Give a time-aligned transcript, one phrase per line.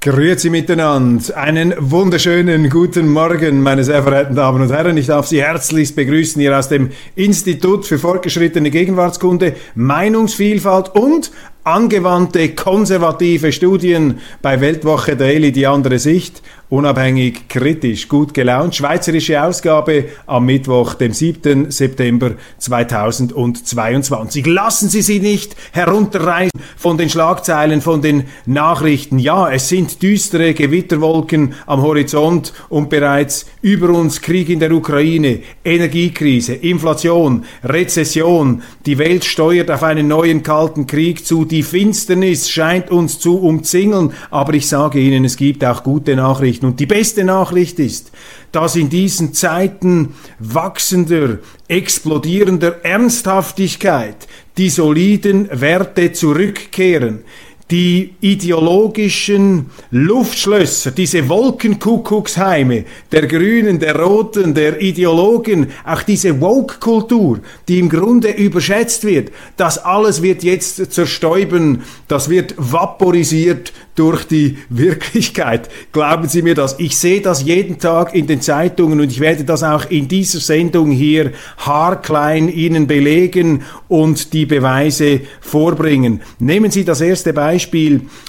[0.00, 1.36] Grüezi miteinander.
[1.36, 4.96] Einen wunderschönen guten Morgen, meine sehr verehrten Damen und Herren.
[4.96, 11.32] Ich darf Sie herzlichst begrüßen hier aus dem Institut für fortgeschrittene Gegenwartskunde, Meinungsvielfalt und
[11.68, 18.74] angewandte konservative Studien bei Weltwoche Daily, die andere Sicht, unabhängig, kritisch, gut gelaunt.
[18.74, 21.70] Schweizerische Ausgabe am Mittwoch, dem 7.
[21.70, 24.46] September 2022.
[24.46, 29.18] Lassen Sie sie nicht herunterreißen von den Schlagzeilen, von den Nachrichten.
[29.18, 35.40] Ja, es sind düstere Gewitterwolken am Horizont und bereits über uns Krieg in der Ukraine,
[35.64, 38.62] Energiekrise, Inflation, Rezession.
[38.84, 41.44] Die Welt steuert auf einen neuen kalten Krieg zu.
[41.44, 44.12] Die Finsternis scheint uns zu umzingeln.
[44.30, 46.66] Aber ich sage Ihnen, es gibt auch gute Nachrichten.
[46.66, 48.12] Und die beste Nachricht ist,
[48.52, 54.26] dass in diesen Zeiten wachsender, explodierender Ernsthaftigkeit
[54.56, 57.24] die soliden Werte zurückkehren
[57.70, 67.78] die ideologischen Luftschlösser, diese Wolkenkuckucksheime der Grünen, der Roten, der Ideologen, auch diese Woke-Kultur, die
[67.78, 75.68] im Grunde überschätzt wird, das alles wird jetzt zerstäuben, das wird vaporisiert durch die Wirklichkeit.
[75.92, 76.76] Glauben Sie mir das?
[76.78, 80.38] Ich sehe das jeden Tag in den Zeitungen und ich werde das auch in dieser
[80.38, 86.20] Sendung hier haarklein Ihnen belegen und die Beweise vorbringen.
[86.38, 87.57] Nehmen Sie das erste Beispiel,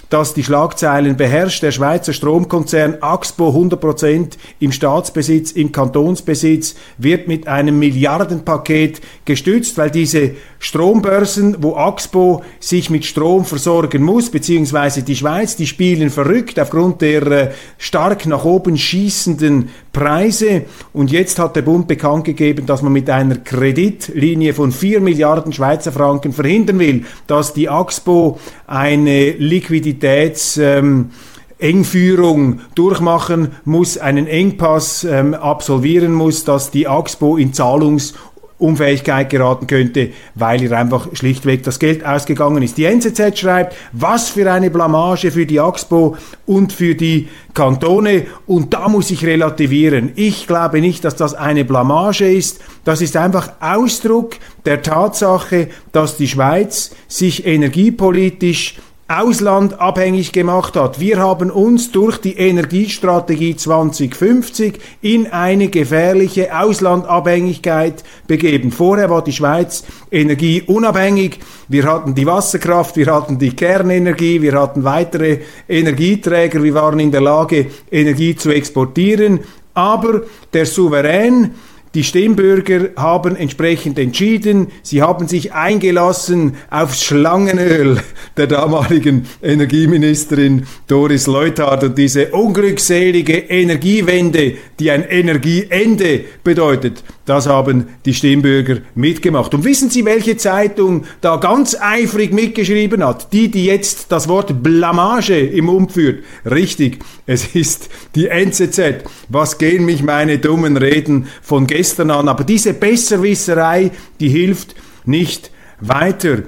[0.10, 1.62] das die Schlagzeilen beherrscht.
[1.64, 9.92] Der Schweizer Stromkonzern Axpo 100% im Staatsbesitz, im Kantonsbesitz, wird mit einem Milliardenpaket gestützt, weil
[9.92, 16.60] diese Strombörsen, wo Axpo sich mit Strom versorgen muss, beziehungsweise die Schweiz, die spielen verrückt
[16.60, 20.64] aufgrund der äh, stark nach oben schießenden Preise.
[20.92, 25.54] Und jetzt hat der Bund bekannt gegeben, dass man mit einer Kreditlinie von 4 Milliarden
[25.54, 30.58] Schweizer Franken verhindern will, dass die Axpo eine Liquiditäts...
[30.58, 31.12] Ähm,
[31.60, 38.14] Engführung durchmachen muss, einen Engpass ähm, absolvieren muss, dass die Axpo in Zahlungs-
[38.60, 42.78] Unfähigkeit geraten könnte, weil ihr einfach schlichtweg das Geld ausgegangen ist.
[42.78, 48.74] Die NZZ schreibt, was für eine Blamage für die AXPO und für die Kantone und
[48.74, 50.12] da muss ich relativieren.
[50.16, 52.60] Ich glaube nicht, dass das eine Blamage ist.
[52.84, 58.76] Das ist einfach Ausdruck der Tatsache, dass die Schweiz sich energiepolitisch
[59.10, 61.00] Ausland abhängig gemacht hat.
[61.00, 68.72] Wir haben uns durch die Energiestrategie 2050 in eine gefährliche Auslandabhängigkeit begeben.
[68.72, 71.40] Vorher war die Schweiz energieunabhängig.
[71.68, 77.12] Wir hatten die Wasserkraft, wir hatten die Kernenergie, wir hatten weitere Energieträger, wir waren in
[77.12, 79.40] der Lage, Energie zu exportieren.
[79.74, 80.22] Aber
[80.54, 81.56] der Souverän
[81.96, 88.00] die Stimmbürger haben entsprechend entschieden, sie haben sich eingelassen aufs Schlangenöl
[88.38, 91.84] der damaligen Energieministerin Doris Leuthard.
[91.84, 99.54] Und diese unglückselige Energiewende, die ein Energieende bedeutet, das haben die Stimmbürger mitgemacht.
[99.54, 103.32] Und wissen Sie, welche Zeitung da ganz eifrig mitgeschrieben hat?
[103.34, 106.24] Die, die jetzt das Wort Blamage im Mund führt.
[106.44, 109.04] Richtig, es ist die NZZ.
[109.28, 112.28] Was gehen mich meine dummen Reden von gestern an?
[112.30, 114.74] Aber diese Besserwisserei, die hilft
[115.06, 115.52] nicht
[115.82, 116.40] weiter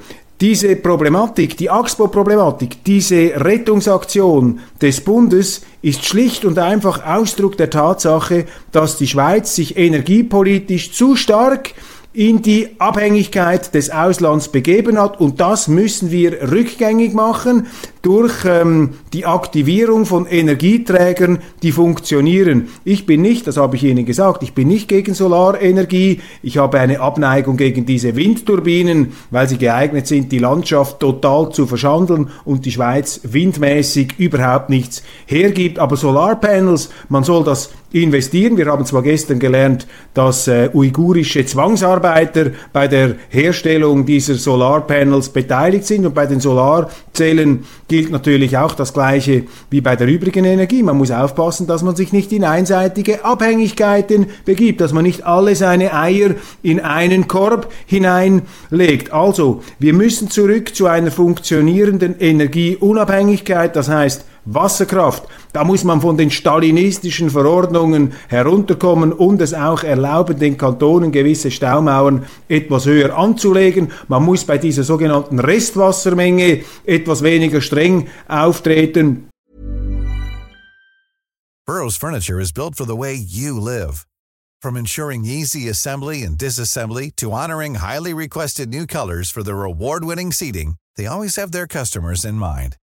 [0.41, 8.46] diese Problematik, die Axpo-Problematik, diese Rettungsaktion des Bundes ist schlicht und einfach Ausdruck der Tatsache,
[8.72, 11.75] dass die Schweiz sich energiepolitisch zu stark
[12.13, 15.22] in die Abhängigkeit des Auslands begeben hat.
[15.22, 17.68] Und das müssen wir rückgängig machen
[18.01, 22.69] durch ähm, die Aktivierung von Energieträgern, die funktionieren.
[22.84, 26.79] Ich bin nicht, das habe ich Ihnen gesagt, ich bin nicht gegen Solarenergie, ich habe
[26.79, 32.66] eine Abneigung gegen diese Windturbinen, weil sie geeignet sind, die Landschaft total zu verschandeln und
[32.66, 35.78] die Schweiz windmäßig überhaupt nichts hergibt.
[35.78, 38.57] Aber Solarpanels, man soll das investieren.
[38.57, 45.85] Wir haben zwar gestern gelernt, dass äh, uigurische Zwangsarbeiter bei der Herstellung dieser Solarpanels beteiligt
[45.85, 50.82] sind und bei den Solarzellen gilt natürlich auch das Gleiche wie bei der übrigen Energie.
[50.82, 55.58] Man muss aufpassen, dass man sich nicht in einseitige Abhängigkeiten begibt, dass man nicht alle
[55.58, 59.11] seine Eier in einen Korb hineinlegt.
[59.11, 65.23] Also, wir müssen zurück zu einer funktionierenden Energieunabhängigkeit, das heißt Wasserkraft.
[65.53, 71.52] Da muss man von den stalinistischen Verordnungen herunterkommen und es auch erlauben, den Kantonen gewisse
[71.52, 73.91] Staumauern etwas höher anzulegen.
[74.08, 79.28] Man muss bei dieser sogenannten Restwassermenge etwas weniger streng auftreten.
[81.67, 84.05] Burroughs Furniture is built for the way you live.
[84.61, 90.32] From ensuring easy assembly and disassembly to honoring highly requested new colors for their award-winning
[90.32, 92.78] seating, they always have their customers in mind.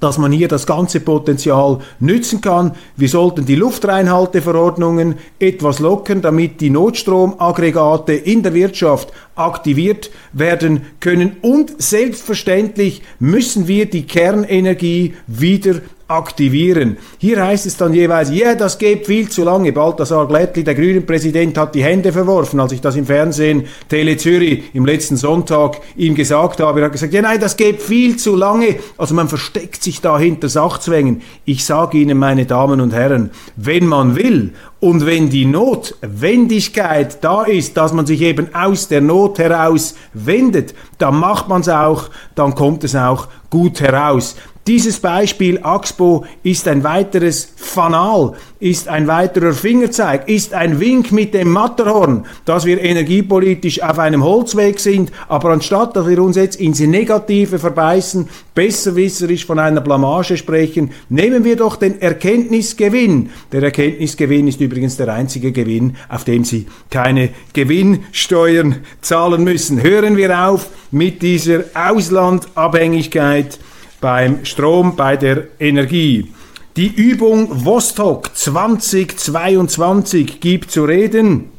[0.00, 2.72] Dass man hier das ganze Potenzial nützen kann.
[2.96, 11.36] Wir sollten die Luftreinhalteverordnungen etwas lockern, damit die Notstromaggregate in der Wirtschaft aktiviert werden können.
[11.42, 16.98] Und selbstverständlich müssen wir die Kernenergie wieder aktivieren.
[17.18, 19.72] Hier heißt es dann jeweils, ja, yeah, das geht viel zu lange.
[19.72, 24.16] Balthasar Glättli, der grünen Präsident, hat die Hände verworfen, als ich das im Fernsehen Tele
[24.16, 26.80] Zürich im letzten Sonntag ihm gesagt habe.
[26.80, 28.76] Er hat gesagt, ja, nein, das geht viel zu lange.
[28.98, 31.22] Also man versteckt sich da hinter Sachzwängen.
[31.44, 37.44] Ich sage Ihnen, meine Damen und Herren, wenn man will und wenn die Notwendigkeit da
[37.44, 42.10] ist, dass man sich eben aus der Not heraus wendet, dann macht man es auch,
[42.34, 44.36] dann kommt es auch gut heraus.
[44.66, 51.32] Dieses Beispiel Axpo ist ein weiteres Fanal, ist ein weiterer Fingerzeig, ist ein Wink mit
[51.32, 56.60] dem Matterhorn, dass wir energiepolitisch auf einem Holzweg sind, aber anstatt dass wir uns jetzt
[56.60, 63.30] ins Negative verbeißen, besserwisserisch von einer Blamage sprechen, nehmen wir doch den Erkenntnisgewinn.
[63.52, 69.82] Der Erkenntnisgewinn ist übrigens der einzige Gewinn, auf dem Sie keine Gewinnsteuern zahlen müssen.
[69.82, 73.58] Hören wir auf mit dieser Auslandabhängigkeit
[74.00, 76.32] beim Strom, bei der Energie.
[76.76, 81.50] Die Übung Vostok 2022 gibt zu reden.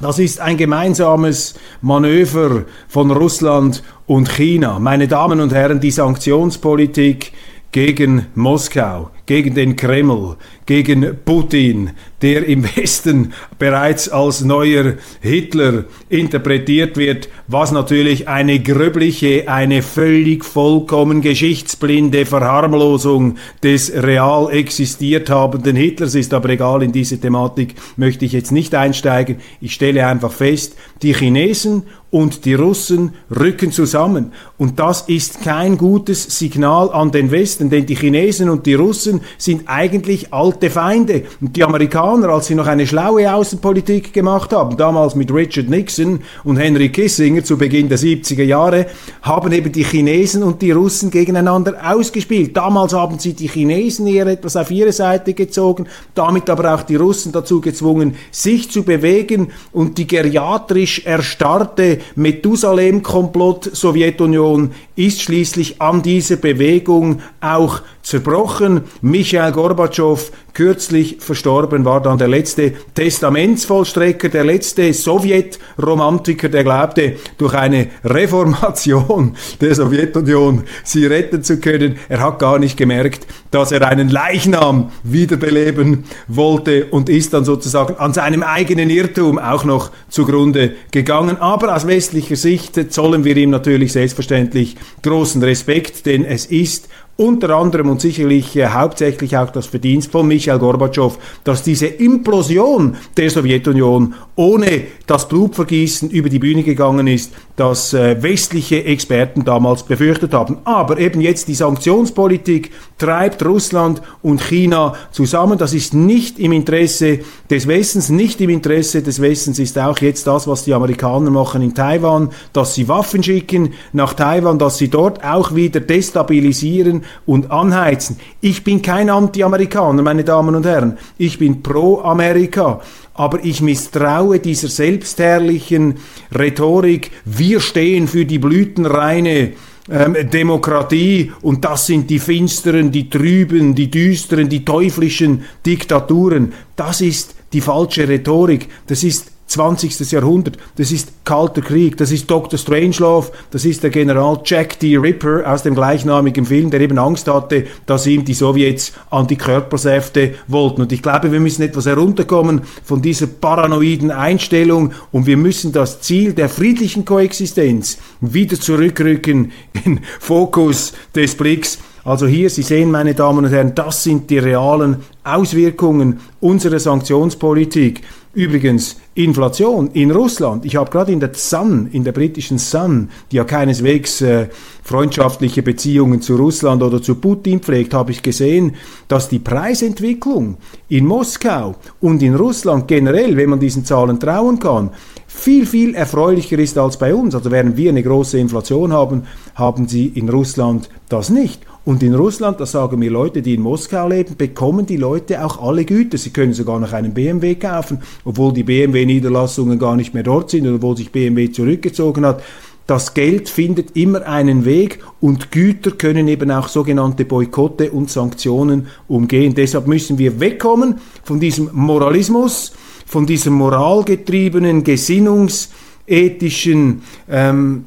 [0.00, 4.78] Das ist ein gemeinsames Manöver von Russland und China.
[4.78, 7.32] Meine Damen und Herren, die Sanktionspolitik
[7.72, 11.90] gegen Moskau, gegen den Kreml, gegen Putin,
[12.22, 20.46] der im Westen bereits als neuer Hitler interpretiert wird, was natürlich eine gröbliche, eine völlig
[20.46, 26.32] vollkommen geschichtsblinde Verharmlosung des real existiert habenden Hitlers ist.
[26.32, 29.36] Aber egal, in diese Thematik möchte ich jetzt nicht einsteigen.
[29.60, 34.32] Ich stelle einfach fest, die Chinesen und die Russen rücken zusammen.
[34.56, 39.17] Und das ist kein gutes Signal an den Westen, denn die Chinesen und die Russen
[39.36, 41.24] sind eigentlich alte Feinde.
[41.40, 46.20] Und die Amerikaner, als sie noch eine schlaue Außenpolitik gemacht haben, damals mit Richard Nixon
[46.44, 48.86] und Henry Kissinger zu Beginn der 70er Jahre,
[49.22, 52.56] haben eben die Chinesen und die Russen gegeneinander ausgespielt.
[52.56, 56.96] Damals haben sie die Chinesen eher etwas auf ihre Seite gezogen, damit aber auch die
[56.96, 66.02] Russen dazu gezwungen, sich zu bewegen und die geriatrisch erstarrte Methusalem-Komplott Sowjetunion ist schließlich an
[66.02, 68.84] dieser Bewegung auch zerbrochen.
[69.02, 77.52] Michael Gorbatschow, kürzlich verstorben, war dann der letzte Testamentsvollstrecker, der letzte Sowjetromantiker, der glaubte, durch
[77.52, 81.98] eine Reformation der Sowjetunion sie retten zu können.
[82.08, 87.96] Er hat gar nicht gemerkt, dass er einen Leichnam wiederbeleben wollte und ist dann sozusagen
[87.96, 91.36] an seinem eigenen Irrtum auch noch zugrunde gegangen.
[91.36, 96.88] Aber aus westlicher Sicht zollen wir ihm natürlich selbstverständlich großen Respekt, denn es ist
[97.20, 102.96] unter anderem und sicherlich äh, hauptsächlich auch das Verdienst von Michael Gorbatschow, dass diese Implosion
[103.16, 109.82] der Sowjetunion ohne das Blutvergießen über die Bühne gegangen ist, das äh, westliche Experten damals
[109.82, 110.58] befürchtet haben.
[110.62, 115.58] Aber eben jetzt die Sanktionspolitik treibt Russland und China zusammen.
[115.58, 117.18] Das ist nicht im Interesse
[117.50, 121.62] des Westens, nicht im Interesse des Westens ist auch jetzt das, was die Amerikaner machen
[121.62, 127.50] in Taiwan, dass sie Waffen schicken nach Taiwan, dass sie dort auch wieder destabilisieren und
[127.50, 128.18] anheizen.
[128.40, 130.98] Ich bin kein Anti-Amerikaner, meine Damen und Herren.
[131.18, 132.80] Ich bin pro Amerika.
[133.14, 135.96] Aber ich misstraue dieser selbstherrlichen
[136.32, 139.54] Rhetorik, wir stehen für die blütenreine
[139.90, 146.52] ähm, Demokratie und das sind die finsteren, die trüben, die düsteren, die teuflischen Diktaturen.
[146.76, 148.68] Das ist die falsche Rhetorik.
[148.86, 150.10] Das ist 20.
[150.12, 150.58] Jahrhundert.
[150.76, 152.58] Das ist Kalter Krieg, das ist Dr.
[152.58, 154.96] Strangelove, das ist der General Jack D.
[154.96, 160.82] Ripper aus dem gleichnamigen Film, der eben Angst hatte, dass ihm die Sowjets Antikörpersäfte wollten.
[160.82, 166.00] Und ich glaube, wir müssen etwas herunterkommen von dieser paranoiden Einstellung und wir müssen das
[166.02, 169.52] Ziel der friedlichen Koexistenz wieder zurückrücken
[169.84, 171.78] in Fokus des Blicks.
[172.04, 178.02] Also hier, Sie sehen, meine Damen und Herren, das sind die realen Auswirkungen unserer Sanktionspolitik.
[178.32, 180.64] Übrigens, Inflation in Russland.
[180.64, 184.46] Ich habe gerade in der Sun, in der britischen Sun, die ja keineswegs äh,
[184.84, 188.76] freundschaftliche Beziehungen zu Russland oder zu Putin pflegt, habe ich gesehen,
[189.08, 190.56] dass die Preisentwicklung
[190.88, 194.90] in Moskau und in Russland generell, wenn man diesen Zahlen trauen kann,
[195.26, 197.34] viel, viel erfreulicher ist als bei uns.
[197.34, 199.24] Also während wir eine große Inflation haben,
[199.56, 201.66] haben sie in Russland das nicht.
[201.88, 205.62] Und in Russland, das sagen mir Leute, die in Moskau leben, bekommen die Leute auch
[205.62, 206.18] alle Güter.
[206.18, 208.62] Sie können sogar noch einen BMW kaufen, obwohl die
[209.08, 212.44] BMW-Niederlassungen gar nicht mehr dort sind, obwohl sich BMW zurückgezogen hat.
[212.86, 218.86] Das Geld findet immer einen Weg und Güter können eben auch sogenannte Boykotte und Sanktionen
[219.08, 219.54] umgehen.
[219.54, 222.72] Deshalb müssen wir wegkommen von diesem Moralismus,
[223.04, 227.84] von diesem moralgetriebenen, gesinnungsethischen ähm,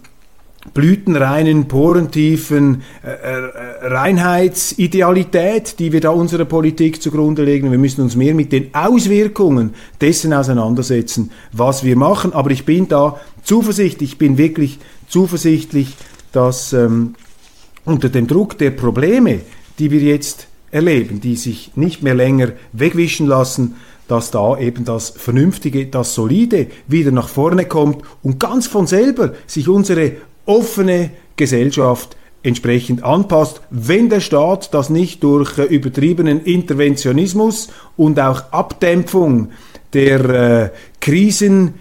[0.75, 3.49] blütenreinen, porentiefen äh, äh,
[3.81, 7.71] Reinheitsidealität, die wir da unserer Politik zugrunde legen.
[7.71, 12.31] Wir müssen uns mehr mit den Auswirkungen dessen auseinandersetzen, was wir machen.
[12.33, 15.95] Aber ich bin da zuversichtlich, ich bin wirklich zuversichtlich,
[16.31, 17.15] dass ähm,
[17.83, 19.41] unter dem Druck der Probleme,
[19.79, 23.75] die wir jetzt erleben, die sich nicht mehr länger wegwischen lassen,
[24.07, 29.33] dass da eben das Vernünftige, das Solide wieder nach vorne kommt und ganz von selber
[29.47, 30.13] sich unsere
[30.45, 38.51] offene Gesellschaft entsprechend anpasst, wenn der Staat das nicht durch äh, übertriebenen Interventionismus und auch
[38.51, 39.49] Abdämpfung
[39.93, 40.69] der äh,
[40.99, 41.75] Krisen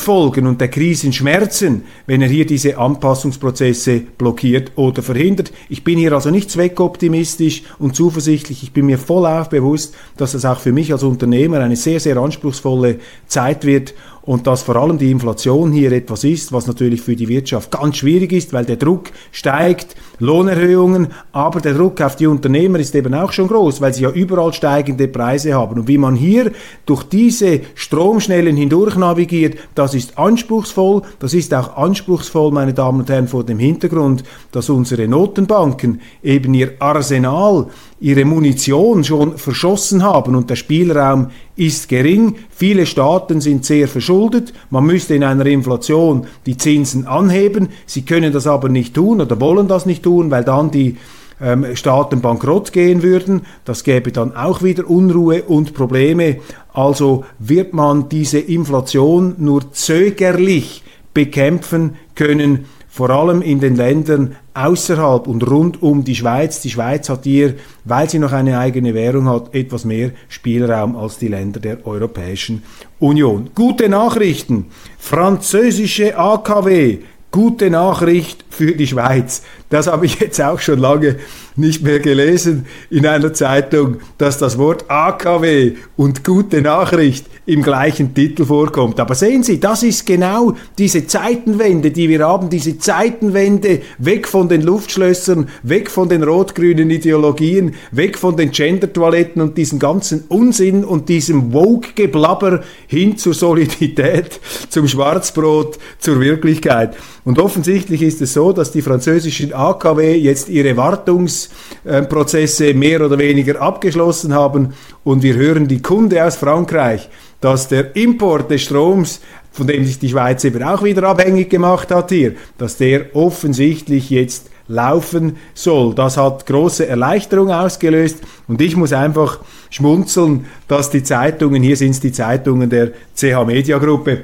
[0.00, 5.52] Folgen und der Krisenschmerzen, wenn er hier diese Anpassungsprozesse blockiert oder verhindert.
[5.68, 8.62] Ich bin hier also nicht zweckoptimistisch und zuversichtlich.
[8.62, 12.00] Ich bin mir voll auf bewusst, dass das auch für mich als Unternehmer eine sehr,
[12.00, 17.00] sehr anspruchsvolle Zeit wird und dass vor allem die Inflation hier etwas ist, was natürlich
[17.00, 22.16] für die Wirtschaft ganz schwierig ist, weil der Druck steigt, Lohnerhöhungen, aber der Druck auf
[22.16, 25.80] die Unternehmer ist eben auch schon groß, weil sie ja überall steigende Preise haben.
[25.80, 26.52] Und wie man hier
[26.84, 33.08] durch diese Stromschnellen hindurch navigiert, das ist anspruchsvoll, das ist auch anspruchsvoll, meine Damen und
[33.08, 37.68] Herren, vor dem Hintergrund, dass unsere Notenbanken eben ihr Arsenal
[38.00, 42.36] ihre Munition schon verschossen haben und der Spielraum ist gering.
[42.50, 44.54] Viele Staaten sind sehr verschuldet.
[44.70, 47.68] Man müsste in einer Inflation die Zinsen anheben.
[47.84, 50.96] Sie können das aber nicht tun oder wollen das nicht tun, weil dann die
[51.42, 53.42] ähm, Staaten bankrott gehen würden.
[53.66, 56.38] Das gäbe dann auch wieder Unruhe und Probleme.
[56.72, 65.26] Also wird man diese Inflation nur zögerlich bekämpfen können vor allem in den Ländern außerhalb
[65.26, 66.60] und rund um die Schweiz.
[66.60, 67.54] Die Schweiz hat hier,
[67.84, 72.62] weil sie noch eine eigene Währung hat, etwas mehr Spielraum als die Länder der Europäischen
[72.98, 73.50] Union.
[73.54, 74.66] Gute Nachrichten.
[74.98, 76.98] Französische AKW.
[77.30, 79.42] Gute Nachricht für die Schweiz.
[79.68, 81.16] Das habe ich jetzt auch schon lange
[81.54, 88.14] nicht mehr gelesen in einer Zeitung, dass das Wort AKW und gute Nachricht im gleichen
[88.14, 88.98] Titel vorkommt.
[88.98, 94.48] Aber sehen Sie, das ist genau diese Zeitenwende, die wir haben, diese Zeitenwende weg von
[94.48, 100.84] den Luftschlössern, weg von den rot-grünen Ideologien, weg von den Gender-Toiletten und diesem ganzen Unsinn
[100.84, 106.96] und diesem Woke-Geblabber hin zur Solidität, zum Schwarzbrot, zur Wirklichkeit.
[107.24, 113.60] Und offensichtlich ist es so, dass die französischen AKW jetzt ihre Wartungsprozesse mehr oder weniger
[113.60, 114.72] abgeschlossen haben
[115.04, 117.10] und wir hören die Kunde aus Frankreich,
[117.40, 119.20] dass der Import des Stroms,
[119.52, 124.08] von dem sich die Schweiz eben auch wieder abhängig gemacht hat hier, dass der offensichtlich
[124.08, 125.94] jetzt laufen soll.
[125.94, 131.90] Das hat große Erleichterung ausgelöst und ich muss einfach schmunzeln, dass die Zeitungen, hier sind
[131.90, 134.22] es die Zeitungen der CH Media Gruppe,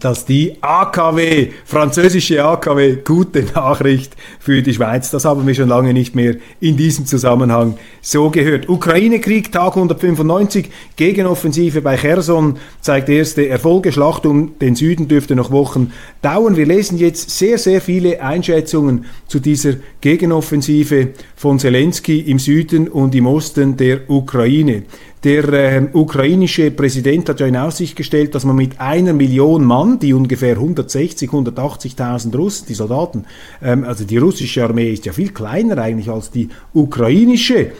[0.00, 5.10] dass die AKW, französische AKW, gute Nachricht für die Schweiz.
[5.10, 8.68] Das haben wir schon lange nicht mehr in diesem Zusammenhang so gehört.
[8.68, 13.92] Ukraine-Krieg, Tag 195, Gegenoffensive bei Cherson zeigt erste Erfolge.
[13.92, 16.56] Schlacht um den Süden dürfte noch Wochen dauern.
[16.56, 23.14] Wir lesen jetzt sehr, sehr viele Einschätzungen zu dieser Gegenoffensive von Zelensky im Süden und
[23.14, 24.82] im Osten der Ukraine.
[25.24, 30.00] Der äh, ukrainische Präsident hat ja in Aussicht gestellt, dass man mit einer Million Mann,
[30.00, 33.24] die ungefähr 160, 180.000 Russen, die Soldaten,
[33.62, 37.70] ähm, also die russische Armee ist ja viel kleiner eigentlich als die ukrainische,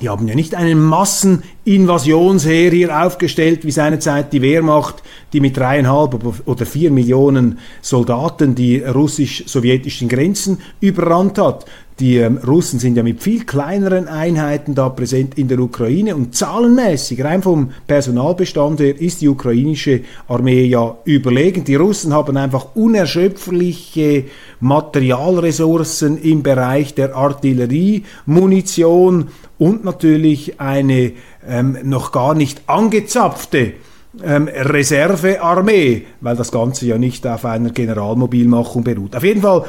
[0.00, 6.18] die haben ja nicht einen Masseninvasionsheer hier aufgestellt, wie seinerzeit die Wehrmacht, die mit dreieinhalb
[6.46, 11.64] oder vier Millionen Soldaten die russisch-sowjetischen Grenzen überrannt hat,
[12.00, 16.34] die ähm, Russen sind ja mit viel kleineren Einheiten da präsent in der Ukraine und
[16.34, 21.62] zahlenmäßig, rein vom Personalbestand her, ist die ukrainische Armee ja überlegen.
[21.62, 24.24] Die Russen haben einfach unerschöpfliche
[24.58, 31.12] Materialressourcen im Bereich der Artillerie, Munition und natürlich eine
[31.46, 33.74] ähm, noch gar nicht angezapfte
[34.22, 39.16] ähm, Reservearmee, weil das Ganze ja nicht auf einer Generalmobilmachung beruht.
[39.16, 39.64] Auf jeden Fall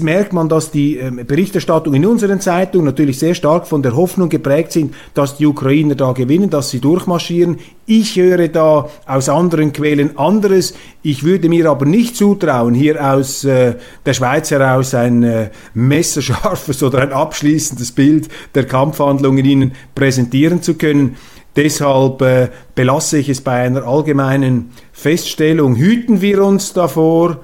[0.00, 4.28] merkt man, dass die ähm, Berichterstattung in unseren Zeitungen natürlich sehr stark von der Hoffnung
[4.28, 7.58] geprägt sind, dass die Ukrainer da gewinnen, dass sie durchmarschieren.
[7.86, 10.74] Ich höre da aus anderen Quellen anderes.
[11.02, 13.74] Ich würde mir aber nicht zutrauen, hier aus äh,
[14.04, 20.74] der Schweiz heraus ein äh, messerscharfes oder ein abschließendes Bild der Kampfhandlungen Ihnen präsentieren zu
[20.74, 21.16] können.
[21.56, 25.76] Deshalb äh, belasse ich es bei einer allgemeinen Feststellung.
[25.76, 27.40] Hüten wir uns davor,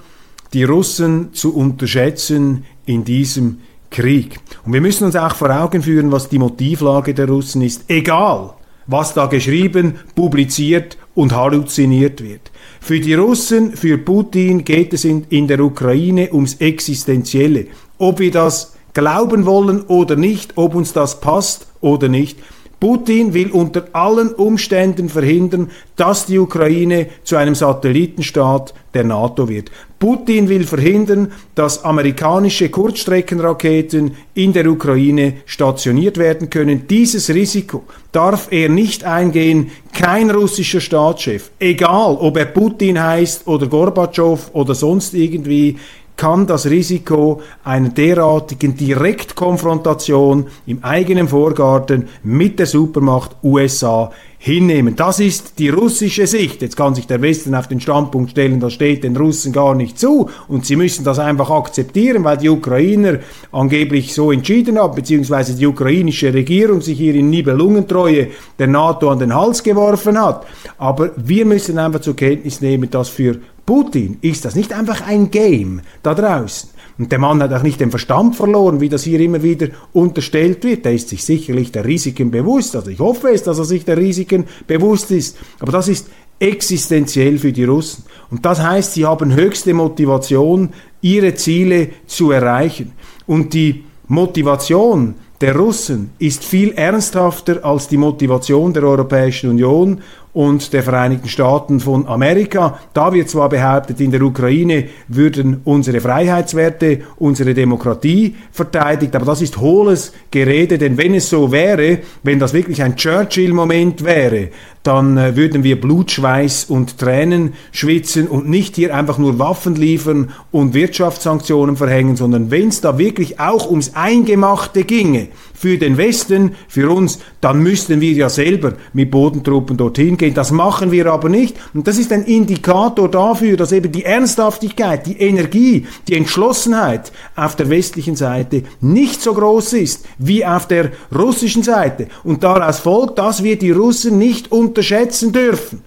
[0.53, 3.59] die Russen zu unterschätzen in diesem
[3.91, 4.41] Krieg.
[4.65, 7.85] Und wir müssen uns auch vor Augen führen, was die Motivlage der Russen ist.
[7.89, 8.55] Egal,
[8.87, 12.51] was da geschrieben, publiziert und halluziniert wird.
[12.81, 17.67] Für die Russen, für Putin geht es in, in der Ukraine ums Existenzielle.
[17.99, 22.39] Ob wir das glauben wollen oder nicht, ob uns das passt oder nicht.
[22.81, 29.71] Putin will unter allen Umständen verhindern, dass die Ukraine zu einem Satellitenstaat der NATO wird.
[29.99, 36.87] Putin will verhindern, dass amerikanische Kurzstreckenraketen in der Ukraine stationiert werden können.
[36.89, 39.71] Dieses Risiko darf er nicht eingehen.
[39.93, 45.77] Kein russischer Staatschef, egal ob er Putin heißt oder Gorbatschow oder sonst irgendwie,
[46.21, 54.97] kann das Risiko einer derartigen Direktkonfrontation im eigenen Vorgarten mit der Supermacht USA hinnehmen.
[54.97, 56.61] Das ist die russische Sicht.
[56.61, 59.99] Jetzt kann sich der Westen auf den Standpunkt stellen, das steht den Russen gar nicht
[59.99, 65.55] zu und sie müssen das einfach akzeptieren, weil die Ukrainer angeblich so entschieden haben, beziehungsweise
[65.55, 70.45] die ukrainische Regierung sich hier in Nibelungentreue der NATO an den Hals geworfen hat.
[70.77, 75.31] Aber wir müssen einfach zur Kenntnis nehmen, dass für Putin ist das nicht einfach ein
[75.31, 76.71] Game da draußen.
[76.99, 80.65] Und der Mann hat auch nicht den Verstand verloren, wie das hier immer wieder unterstellt
[80.65, 80.85] wird.
[80.85, 82.77] Er ist sich sicherlich der Risiken bewusst.
[82.77, 85.39] Also ich hoffe es, dass er sich der Risiken bewusst ist.
[85.61, 88.05] Aber das ist existenziell für die Russen.
[88.31, 92.93] Und das heißt, sie haben höchste Motivation, ihre Ziele zu erreichen.
[93.27, 100.03] Und die Motivation der Russen ist viel ernsthafter als die Motivation der Europäischen Union
[100.33, 102.79] und der Vereinigten Staaten von Amerika.
[102.93, 109.43] Da wird zwar behauptet, in der Ukraine würden unsere Freiheitswerte, unsere Demokratie verteidigt, aber das
[109.43, 114.51] ist hohles Gerede, denn wenn es so wäre, wenn das wirklich ein Churchill-Moment wäre,
[114.83, 119.75] dann äh, würden wir Blut, Schweiß und Tränen schwitzen und nicht hier einfach nur Waffen
[119.75, 125.29] liefern und Wirtschaftssanktionen verhängen, sondern wenn es da wirklich auch ums Eingemachte ginge,
[125.61, 130.33] für den Westen, für uns, dann müssten wir ja selber mit Bodentruppen dorthin gehen.
[130.33, 131.55] Das machen wir aber nicht.
[131.75, 137.57] Und das ist ein Indikator dafür, dass eben die Ernsthaftigkeit, die Energie, die Entschlossenheit auf
[137.57, 142.09] der westlichen Seite nicht so groß ist wie auf der russischen Seite.
[142.25, 145.83] Und daraus folgt, dass wir die Russen nicht unterschätzen dürfen.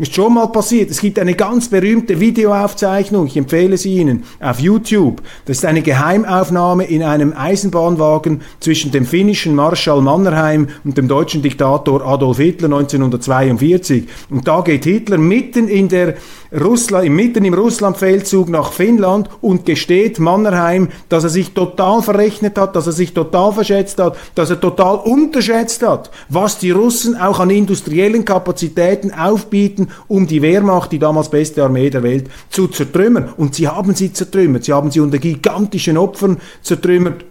[0.00, 0.92] Ist schon mal passiert.
[0.92, 5.22] Es gibt eine ganz berühmte Videoaufzeichnung, ich empfehle sie Ihnen, auf YouTube.
[5.46, 11.42] Das ist eine Geheimaufnahme in einem Eisenbahnwagen zwischen dem finnischen Marschall Mannerheim und dem deutschen
[11.42, 14.06] Diktator Adolf Hitler 1942.
[14.30, 16.14] Und da geht Hitler mitten in der
[16.52, 22.74] Russland, mitten im Russlandfeldzug nach Finnland und gesteht Mannerheim, dass er sich total verrechnet hat,
[22.74, 27.40] dass er sich total verschätzt hat, dass er total unterschätzt hat, was die Russen auch
[27.40, 33.30] an industriellen Kapazitäten aufbieten, um die Wehrmacht, die damals beste Armee der Welt, zu zertrümmern.
[33.36, 34.64] Und sie haben sie zertrümmert.
[34.64, 37.24] Sie haben sie unter gigantischen Opfern zertrümmert.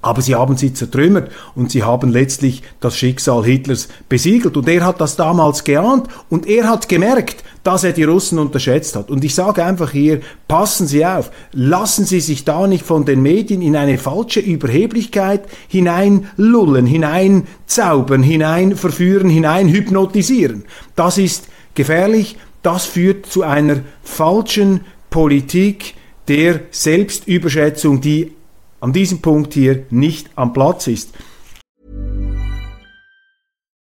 [0.00, 4.56] Aber sie haben sie zertrümmert und sie haben letztlich das Schicksal Hitlers besiegelt.
[4.56, 8.94] Und er hat das damals geahnt und er hat gemerkt, dass er die Russen unterschätzt
[8.94, 9.10] hat.
[9.10, 13.22] Und ich sage einfach hier, passen Sie auf, lassen Sie sich da nicht von den
[13.22, 20.64] Medien in eine falsche Überheblichkeit hineinlullen, hineinzaubern, hineinverführen, hineinhypnotisieren.
[20.94, 25.94] Das ist gefährlich, das führt zu einer falschen Politik
[26.26, 28.34] der Selbstüberschätzung, die
[28.80, 31.14] an diesem Punkt hier nicht am Platz ist.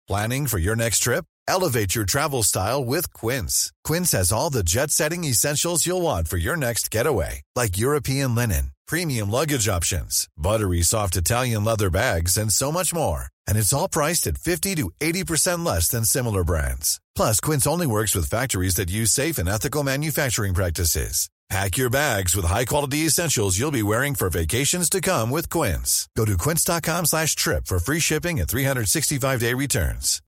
[0.07, 1.25] Planning for your next trip?
[1.49, 3.73] Elevate your travel style with Quince.
[3.85, 8.73] Quince has all the jet-setting essentials you'll want for your next getaway, like European linen,
[8.87, 13.29] premium luggage options, buttery soft Italian leather bags, and so much more.
[13.47, 17.01] And it's all priced at 50 to 80% less than similar brands.
[17.17, 21.29] Plus, Quince only works with factories that use safe and ethical manufacturing practices.
[21.51, 26.09] Pack your bags with high-quality essentials you'll be wearing for vacations to come with Quince.
[26.17, 30.23] Go to quince.com slash trip for free shipping and 365-day returns.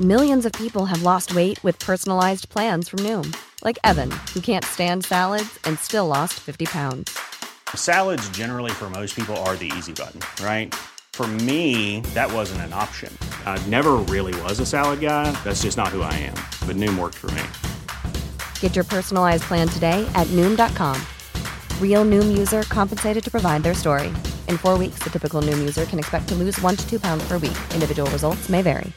[0.00, 3.36] Millions of people have lost weight with personalized plans from Noom.
[3.64, 7.18] Like Evan, who can't stand salads and still lost 50 pounds.
[7.74, 10.74] Salads generally for most people are the easy button, right?
[11.18, 13.12] For me, that wasn't an option.
[13.44, 15.32] I never really was a salad guy.
[15.42, 16.36] That's just not who I am.
[16.64, 17.42] But Noom worked for me.
[18.60, 20.96] Get your personalized plan today at Noom.com.
[21.82, 24.14] Real Noom user compensated to provide their story.
[24.46, 27.26] In four weeks, the typical Noom user can expect to lose one to two pounds
[27.26, 27.58] per week.
[27.74, 28.92] Individual results may vary.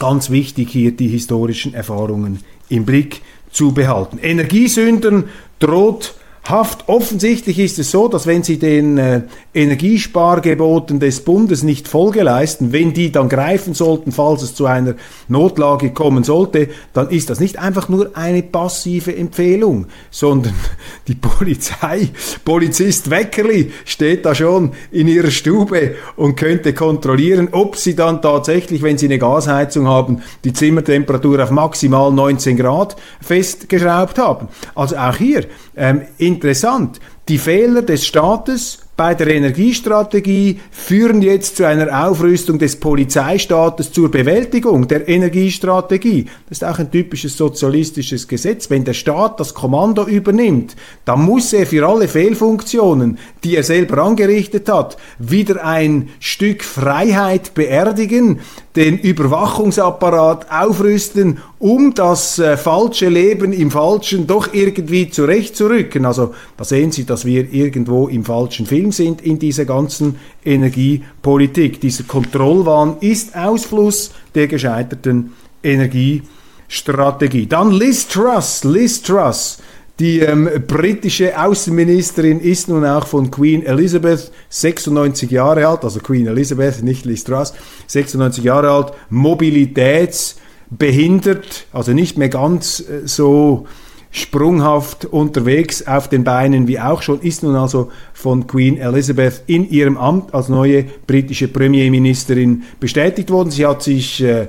[0.00, 4.18] Ganz wichtig hier die historischen Erfahrungen im Blick zu behalten.
[4.18, 5.28] Energiesündern
[5.60, 6.88] droht Haft.
[6.88, 9.22] Offensichtlich ist es so, dass wenn Sie den äh,
[9.54, 14.94] Energiespargeboten des Bundes nicht Folge leisten, wenn die dann greifen sollten, falls es zu einer
[15.28, 20.54] Notlage kommen sollte, dann ist das nicht einfach nur eine passive Empfehlung, sondern
[21.08, 22.08] die Polizei,
[22.44, 28.82] Polizist Weckerli steht da schon in ihrer Stube und könnte kontrollieren, ob sie dann tatsächlich,
[28.82, 34.48] wenn sie eine Gasheizung haben, die Zimmertemperatur auf maximal 19 Grad festgeschraubt haben.
[34.74, 35.44] Also auch hier
[35.80, 37.00] ähm, interessant.
[37.28, 44.10] Die Fehler des Staates bei der Energiestrategie führen jetzt zu einer Aufrüstung des Polizeistaates zur
[44.10, 46.26] Bewältigung der Energiestrategie.
[46.50, 48.68] Das ist auch ein typisches sozialistisches Gesetz.
[48.68, 54.02] Wenn der Staat das Kommando übernimmt, dann muss er für alle Fehlfunktionen, die er selber
[54.02, 58.40] angerichtet hat, wieder ein Stück Freiheit beerdigen,
[58.76, 66.04] den Überwachungsapparat aufrüsten, um das äh, falsche Leben im Falschen doch irgendwie zurechtzurücken.
[66.04, 71.80] Also da sehen Sie, dass wir irgendwo im falschen Film sind in dieser ganzen Energiepolitik.
[71.80, 75.32] Dieser Kontrollwahn ist Ausfluss der gescheiterten
[75.64, 77.46] Energiestrategie.
[77.46, 79.58] Dann Liz Truss, Liz Truss.
[80.00, 86.26] Die ähm, britische Außenministerin ist nun auch von Queen Elizabeth, 96 Jahre alt, also Queen
[86.26, 87.52] Elizabeth, nicht Liz Truss,
[87.86, 93.66] 96 Jahre alt, mobilitätsbehindert, also nicht mehr ganz äh, so
[94.10, 99.68] sprunghaft unterwegs auf den Beinen wie auch schon, ist nun also von Queen Elizabeth in
[99.68, 103.50] ihrem Amt als neue britische Premierministerin bestätigt worden.
[103.50, 104.48] Sie hat sich äh,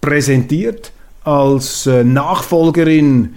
[0.00, 3.34] präsentiert als äh, Nachfolgerin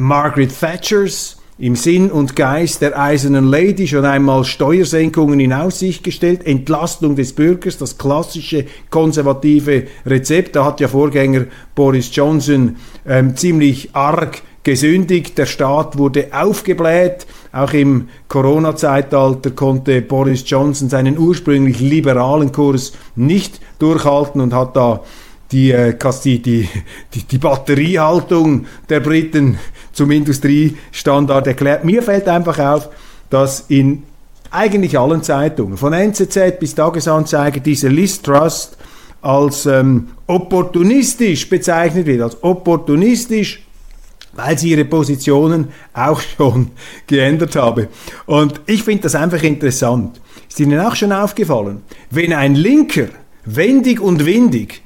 [0.00, 6.46] Margaret Thatchers im Sinn und Geist der Eisernen Lady schon einmal Steuersenkungen in Aussicht gestellt,
[6.46, 10.56] Entlastung des Bürgers, das klassische konservative Rezept.
[10.56, 15.36] Da hat ja Vorgänger Boris Johnson ähm, ziemlich arg gesündigt.
[15.36, 17.26] Der Staat wurde aufgebläht.
[17.52, 25.02] Auch im Corona-Zeitalter konnte Boris Johnson seinen ursprünglich liberalen Kurs nicht durchhalten und hat da
[25.52, 26.68] die, äh, die, die,
[27.30, 29.58] die Batteriehaltung der Briten
[29.92, 31.84] zum Industriestandard erklärt.
[31.84, 32.88] Mir fällt einfach auf,
[33.28, 34.04] dass in
[34.50, 38.76] eigentlich allen Zeitungen, von NZZ bis Tagesanzeiger, diese List Trust
[39.22, 43.62] als ähm, opportunistisch bezeichnet wird, als opportunistisch,
[44.32, 46.70] weil sie ihre Positionen auch schon
[47.06, 47.88] geändert habe.
[48.26, 50.20] Und ich finde das einfach interessant.
[50.48, 53.06] Ist Ihnen auch schon aufgefallen, wenn ein Linker
[53.44, 54.82] wendig und windig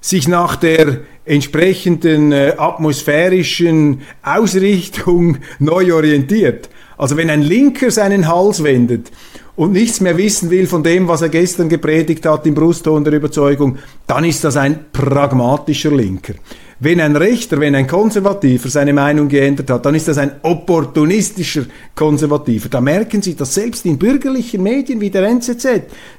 [0.00, 6.68] sich nach der entsprechenden äh, atmosphärischen Ausrichtung neu orientiert.
[6.96, 9.12] Also wenn ein Linker seinen Hals wendet
[9.54, 13.12] und nichts mehr wissen will von dem, was er gestern gepredigt hat im Brustton der
[13.12, 16.34] Überzeugung, dann ist das ein pragmatischer Linker.
[16.80, 21.66] Wenn ein Rechter, wenn ein Konservativer seine Meinung geändert hat, dann ist das ein opportunistischer
[21.96, 22.68] Konservativer.
[22.68, 25.66] Da merken Sie, dass selbst in bürgerlichen Medien wie der NZZ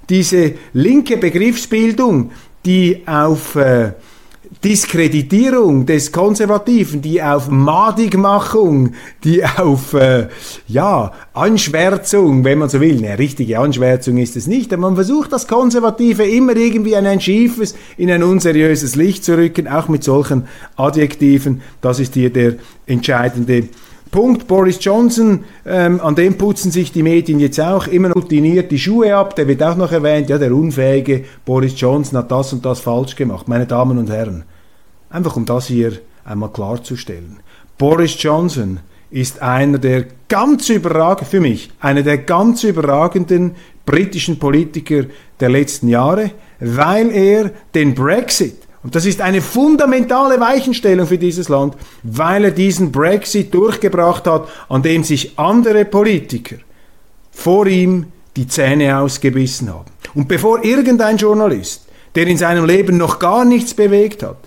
[0.09, 2.31] diese linke Begriffsbildung
[2.65, 3.93] die auf äh,
[4.63, 8.91] Diskreditierung des Konservativen, die auf Madigmachung,
[9.23, 10.27] die auf äh,
[10.67, 15.31] ja, Anschwärzung, wenn man so will, eine richtige Anschwärzung ist es nicht, aber man versucht
[15.31, 20.03] das Konservative immer irgendwie in ein schiefes, in ein unseriöses Licht zu rücken, auch mit
[20.03, 21.61] solchen Adjektiven.
[21.79, 23.69] Das ist hier der entscheidende
[24.11, 24.47] Punkt.
[24.47, 29.15] Boris Johnson, ähm, an dem putzen sich die Medien jetzt auch immer routiniert die Schuhe
[29.15, 29.35] ab.
[29.35, 33.15] Der wird auch noch erwähnt, ja, der unfähige Boris Johnson hat das und das falsch
[33.15, 33.47] gemacht.
[33.47, 34.43] Meine Damen und Herren,
[35.09, 35.93] einfach um das hier
[36.25, 37.39] einmal klarzustellen.
[37.77, 38.79] Boris Johnson
[39.11, 45.05] ist einer der ganz überragenden, für mich, einer der ganz überragenden britischen Politiker
[45.39, 51.49] der letzten Jahre, weil er den Brexit und das ist eine fundamentale Weichenstellung für dieses
[51.49, 56.55] Land, weil er diesen Brexit durchgebracht hat, an dem sich andere Politiker
[57.31, 58.05] vor ihm
[58.37, 59.91] die Zähne ausgebissen haben.
[60.13, 64.37] Und bevor irgendein Journalist, der in seinem Leben noch gar nichts bewegt hat,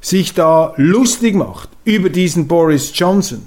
[0.00, 3.46] sich da lustig macht über diesen Boris Johnson,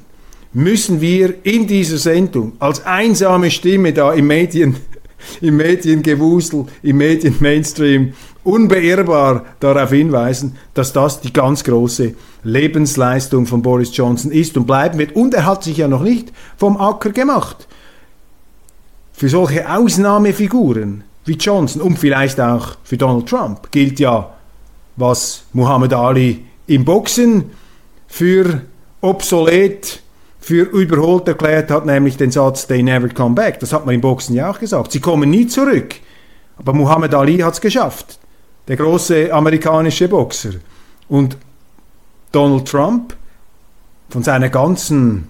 [0.53, 4.75] müssen wir in dieser Sendung als einsame Stimme da im Medien,
[5.41, 8.13] im Mediengewusel, im Medienmainstream
[8.47, 14.97] unbeirrbar darauf hinweisen, dass das die ganz große Lebensleistung von Boris Johnson ist und bleiben
[14.97, 15.15] wird.
[15.15, 17.67] Und er hat sich ja noch nicht vom Acker gemacht.
[19.11, 24.33] Für solche Ausnahmefiguren wie Johnson und vielleicht auch für Donald Trump gilt ja,
[24.95, 27.51] was Muhammad Ali im Boxen
[28.07, 28.61] für
[29.01, 30.01] obsolet,
[30.39, 33.59] für überholt erklärt hat, nämlich den Satz They never come back.
[33.59, 34.93] Das hat man im Boxen ja auch gesagt.
[34.93, 35.95] Sie kommen nie zurück.
[36.57, 38.19] Aber Muhammad Ali hat es geschafft.
[38.67, 40.51] Der große amerikanische Boxer.
[41.07, 41.37] Und
[42.31, 43.15] Donald Trump
[44.09, 45.29] von seiner ganzen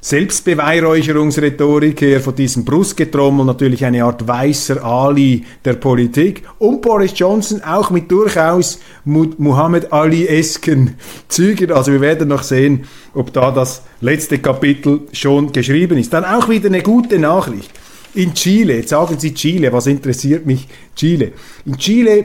[0.00, 7.62] Selbstbeweihräucherungsrhetorik her, von diesem Brustgetrommel, natürlich eine Art weißer Ali der Politik und Boris Johnson
[7.62, 10.94] auch mit durchaus Muhammad Ali-esken
[11.26, 11.72] Zügen.
[11.72, 16.12] Also wir werden noch sehen, ob da das letzte Kapitel schon geschrieben ist.
[16.12, 17.70] Dann auch wieder eine gute Nachricht.
[18.14, 21.32] In Chile, jetzt sagen Sie Chile, was interessiert mich Chile?
[21.66, 22.24] In Chile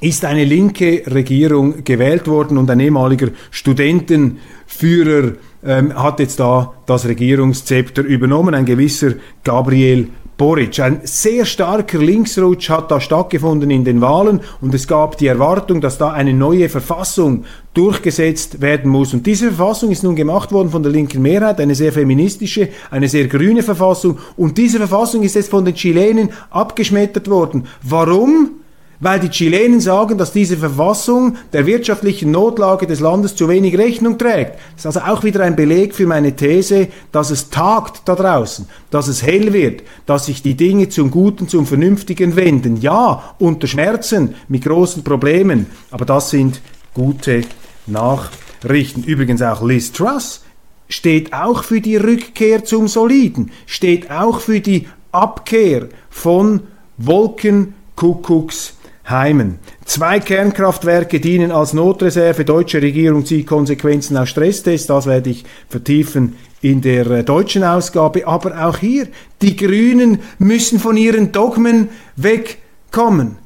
[0.00, 5.32] ist eine linke Regierung gewählt worden und ein ehemaliger Studentenführer
[5.64, 9.12] ähm, hat jetzt da das Regierungszepter übernommen, ein gewisser
[9.44, 10.08] Gabriel
[10.40, 10.80] Boric.
[10.80, 15.82] Ein sehr starker Linksrutsch hat da stattgefunden in den Wahlen und es gab die Erwartung,
[15.82, 19.12] dass da eine neue Verfassung durchgesetzt werden muss.
[19.12, 23.06] Und diese Verfassung ist nun gemacht worden von der linken Mehrheit, eine sehr feministische, eine
[23.06, 24.16] sehr grüne Verfassung.
[24.38, 27.66] Und diese Verfassung ist jetzt von den Chilenen abgeschmettert worden.
[27.82, 28.59] Warum?
[29.00, 34.18] Weil die Chilenen sagen, dass diese Verfassung der wirtschaftlichen Notlage des Landes zu wenig Rechnung
[34.18, 34.58] trägt.
[34.76, 38.68] Das ist also auch wieder ein Beleg für meine These, dass es tagt da draußen,
[38.90, 42.76] dass es hell wird, dass sich die Dinge zum Guten, zum Vernünftigen wenden.
[42.76, 46.60] Ja, unter Schmerzen, mit großen Problemen, aber das sind
[46.92, 47.42] gute
[47.86, 49.02] Nachrichten.
[49.02, 50.42] Übrigens auch Liz Truss
[50.88, 56.64] steht auch für die Rückkehr zum Soliden, steht auch für die Abkehr von
[56.98, 58.74] Wolkenkuckucks
[59.10, 59.58] heimen.
[59.84, 62.44] Zwei Kernkraftwerke dienen als Notreserve.
[62.44, 64.86] Deutsche Regierung zieht Konsequenzen aus Stresstests.
[64.86, 68.26] Das werde ich vertiefen in der äh, deutschen Ausgabe.
[68.26, 69.08] Aber auch hier,
[69.42, 73.36] die Grünen müssen von ihren Dogmen wegkommen.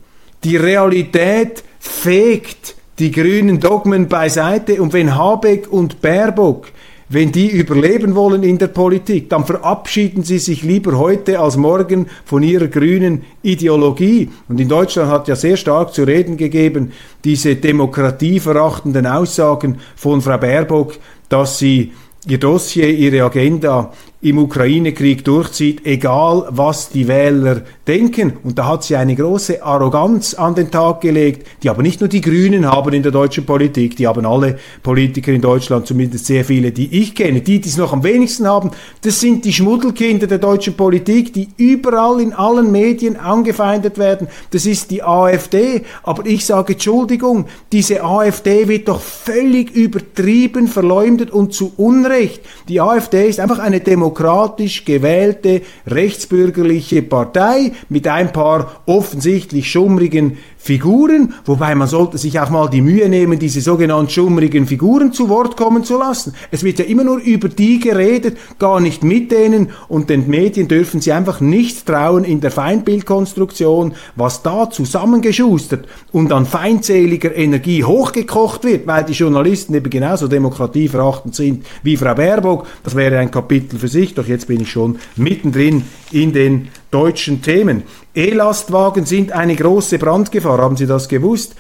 [0.45, 4.81] Die Realität fegt die grünen Dogmen beiseite.
[4.83, 6.69] Und wenn Habeck und Baerbock
[7.09, 12.07] wenn die überleben wollen in der Politik, dann verabschieden sie sich lieber heute als morgen
[12.25, 14.31] von ihrer grünen Ideologie.
[14.49, 16.93] Und in Deutschland hat ja sehr stark zu reden gegeben,
[17.25, 20.95] diese demokratieverachtenden Aussagen von Frau Baerbock,
[21.29, 21.93] dass sie
[22.27, 23.93] ihr Dossier, ihre Agenda
[24.25, 28.33] im Ukraine-Krieg durchzieht, egal was die Wähler denken.
[28.43, 32.09] Und da hat sie eine große Arroganz an den Tag gelegt, die aber nicht nur
[32.09, 36.43] die Grünen haben in der deutschen Politik, die haben alle Politiker in Deutschland, zumindest sehr
[36.43, 37.43] viele, die ich kenne.
[37.43, 38.71] Die, die es noch am wenigsten haben,
[39.03, 44.29] das sind die Schmuddelkinder der deutschen Politik, die überall in allen Medien angefeindet werden.
[44.53, 45.83] Das ist die AfD.
[46.03, 52.41] Aber ich sage Entschuldigung, diese AfD wird doch völlig übertrieben, verleumdet und zu Unrecht.
[52.69, 60.39] Die AfD ist einfach eine Demokratie demokratisch gewählte rechtsbürgerliche Partei mit ein paar offensichtlich schummrigen
[60.65, 65.29] Figuren, wobei man sollte sich auch mal die Mühe nehmen, diese sogenannten schummrigen Figuren zu
[65.29, 66.33] Wort kommen zu lassen.
[66.51, 70.67] Es wird ja immer nur über die geredet, gar nicht mit denen und den Medien
[70.67, 77.85] dürfen sie einfach nicht trauen in der Feindbildkonstruktion, was da zusammengeschustert und an feindseliger Energie
[77.85, 82.67] hochgekocht wird, weil die Journalisten eben genauso demokratieverachtend sind wie Frau Baerbock.
[82.85, 87.43] Das wäre ein Kapitel für sich, doch jetzt bin ich schon mittendrin in den deutschen
[87.43, 87.83] Themen.
[88.15, 91.57] E-Lastwagen sind eine große Brandgefahr, haben Sie das gewusst?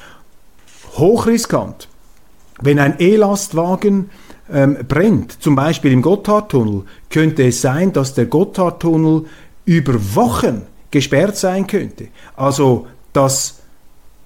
[0.96, 1.88] Hochriskant.
[2.60, 4.10] Wenn ein E-Lastwagen
[4.52, 9.24] ähm, brennt, zum Beispiel im Gotthardtunnel, könnte es sein, dass der Gotthardtunnel
[9.64, 12.08] über Wochen gesperrt sein könnte.
[12.36, 13.60] Also das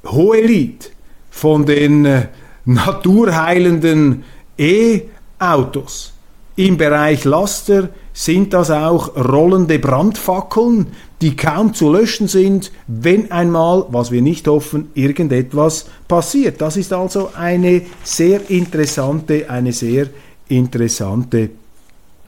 [0.05, 0.93] Hohelied
[1.31, 2.29] von den äh,
[2.67, 4.25] naturheilenden
[4.59, 6.18] E-Autos
[6.59, 10.89] im Bereich Laster sind das auch rollende Brandfackeln,
[11.23, 16.61] die kaum zu löschen sind, wenn einmal, was wir nicht hoffen, irgendetwas passiert.
[16.61, 20.09] Das ist also eine sehr interessante, eine sehr
[20.49, 21.51] interessante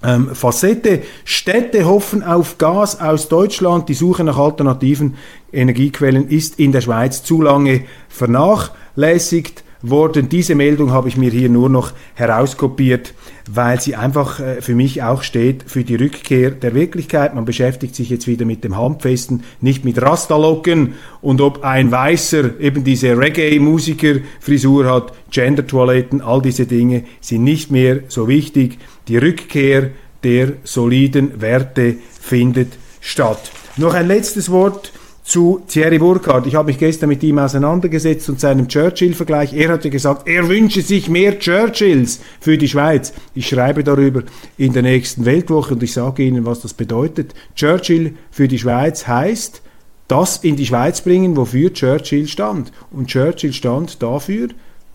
[0.04, 1.02] ähm, Facette.
[1.24, 3.88] Städte hoffen auf Gas aus Deutschland.
[3.88, 5.16] Die Suche nach alternativen
[5.52, 10.28] Energiequellen ist in der Schweiz zu lange vernachlässigt worden.
[10.28, 13.14] Diese Meldung habe ich mir hier nur noch herauskopiert,
[13.50, 17.34] weil sie einfach äh, für mich auch steht für die Rückkehr der Wirklichkeit.
[17.34, 22.60] Man beschäftigt sich jetzt wieder mit dem Handfesten, nicht mit Rastalocken und ob ein Weißer
[22.60, 28.78] eben diese Reggae-Musiker-Frisur hat, Gender-Toiletten, all diese Dinge sind nicht mehr so wichtig.
[29.08, 29.90] Die Rückkehr
[30.22, 33.50] der soliden Werte findet statt.
[33.76, 34.92] Noch ein letztes Wort
[35.30, 36.48] zu Thierry Burkhardt.
[36.48, 39.54] Ich habe mich gestern mit ihm auseinandergesetzt und seinem Churchill-Vergleich.
[39.54, 43.12] Er hatte gesagt, er wünsche sich mehr Churchills für die Schweiz.
[43.36, 44.24] Ich schreibe darüber
[44.58, 47.32] in der nächsten Weltwoche und ich sage Ihnen, was das bedeutet.
[47.54, 49.62] Churchill für die Schweiz heißt,
[50.08, 52.72] das in die Schweiz bringen, wofür Churchill stand.
[52.90, 54.48] Und Churchill stand dafür,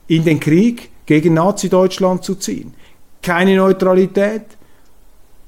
[0.07, 2.73] in den Krieg gegen Nazi-Deutschland zu ziehen.
[3.21, 4.43] Keine Neutralität,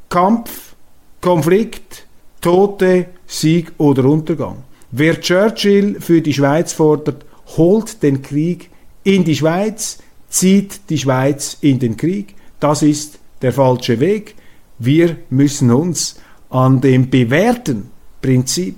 [0.07, 0.75] Kampf,
[1.19, 2.07] Konflikt,
[2.39, 4.63] Tote, Sieg oder Untergang.
[4.91, 7.25] Wer Churchill für die Schweiz fordert,
[7.57, 8.69] holt den Krieg
[9.03, 12.35] in die Schweiz, zieht die Schweiz in den Krieg.
[12.59, 14.35] Das ist der falsche Weg.
[14.79, 16.19] Wir müssen uns
[16.49, 17.89] an dem bewährten
[18.21, 18.77] Prinzip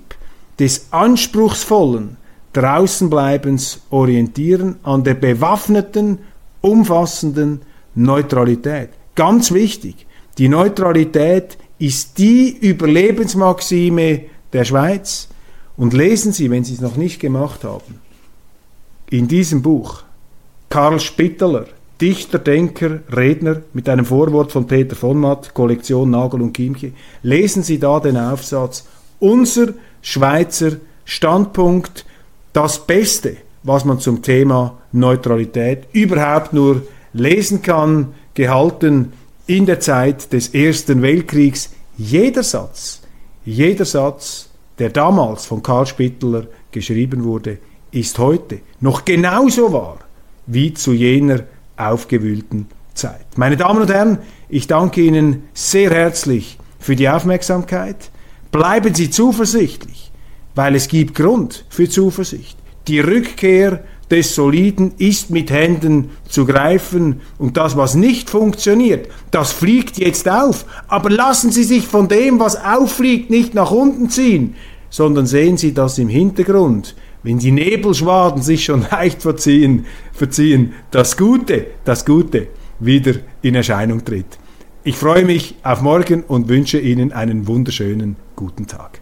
[0.58, 2.16] des anspruchsvollen
[2.52, 6.18] Draußenbleibens orientieren, an der bewaffneten,
[6.60, 7.62] umfassenden
[7.94, 8.90] Neutralität.
[9.14, 10.06] Ganz wichtig,
[10.38, 15.28] die Neutralität ist die Überlebensmaxime der Schweiz.
[15.80, 18.02] Und lesen Sie, wenn Sie es noch nicht gemacht haben,
[19.08, 20.02] in diesem Buch
[20.68, 26.54] Karl Spitteler, Dichter, Denker, Redner mit einem Vorwort von Peter von Matt, Kollektion Nagel und
[26.54, 28.86] Chiemche, lesen Sie da den Aufsatz
[29.20, 29.68] Unser
[30.02, 30.72] Schweizer
[31.06, 32.04] Standpunkt,
[32.52, 36.82] das Beste, was man zum Thema Neutralität überhaupt nur
[37.14, 39.14] lesen kann, gehalten
[39.46, 41.70] in der Zeit des Ersten Weltkriegs.
[41.96, 43.00] Jeder Satz,
[43.46, 44.49] jeder Satz,
[44.80, 47.58] der damals von Karl Spittler geschrieben wurde,
[47.92, 49.98] ist heute noch genauso wahr
[50.46, 51.44] wie zu jener
[51.76, 53.26] aufgewühlten Zeit.
[53.36, 58.10] Meine Damen und Herren, ich danke Ihnen sehr herzlich für die Aufmerksamkeit.
[58.50, 60.10] Bleiben Sie zuversichtlich,
[60.54, 62.56] weil es gibt Grund für Zuversicht.
[62.88, 69.52] Die Rückkehr des Soliden ist mit Händen zu greifen und das, was nicht funktioniert, das
[69.52, 70.64] fliegt jetzt auf.
[70.88, 74.56] Aber lassen Sie sich von dem, was auffliegt, nicht nach unten ziehen,
[74.90, 76.94] sondern sehen Sie das im Hintergrund.
[77.22, 82.48] Wenn die Nebelschwaden sich schon leicht verziehen, verziehen, das Gute, das Gute
[82.78, 84.38] wieder in Erscheinung tritt.
[84.82, 89.00] Ich freue mich auf morgen und wünsche Ihnen einen wunderschönen guten Tag.